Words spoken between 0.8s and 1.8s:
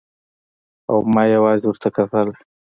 او ما يوازې